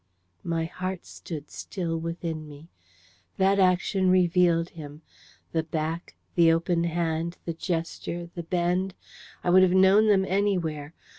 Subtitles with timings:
[0.43, 2.69] My heart stood still within me.
[3.37, 5.03] That action revealed him.
[5.51, 8.95] The back, the open hand, the gesture, the bend
[9.43, 10.95] I would have known them anywhere.